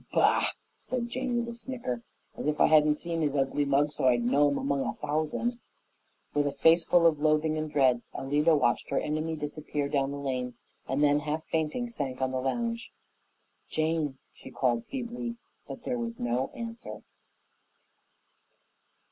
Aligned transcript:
"Bah!" 0.11 0.47
said 0.79 1.09
Jane 1.09 1.37
with 1.37 1.47
a 1.47 1.53
snicker, 1.53 2.01
"as 2.35 2.47
if 2.47 2.59
I 2.59 2.65
hadn't 2.65 2.95
seen 2.95 3.21
his 3.21 3.35
ugly 3.35 3.65
mug 3.65 3.91
so 3.91 4.07
I'd 4.07 4.23
know 4.25 4.49
it 4.49 4.53
'mong 4.53 4.81
a 4.81 4.95
thousand." 4.95 5.59
With 6.33 6.47
a 6.47 6.51
face 6.51 6.83
full 6.83 7.05
of 7.05 7.21
loathing 7.21 7.55
and 7.55 7.71
dread, 7.71 8.01
Alida 8.15 8.55
watched 8.55 8.89
her 8.89 8.99
enemy 8.99 9.35
disappear 9.35 9.87
down 9.87 10.09
the 10.09 10.17
lane, 10.17 10.55
and 10.87 11.03
then, 11.03 11.19
half 11.19 11.45
fainting, 11.51 11.87
sank 11.87 12.19
on 12.19 12.31
the 12.31 12.41
lounge. 12.41 12.91
"Jane!" 13.69 14.17
she 14.33 14.49
called 14.49 14.87
feebly, 14.87 15.35
but 15.67 15.83
there 15.83 15.99
was 15.99 16.19
no 16.19 16.47
answer. 16.55 17.03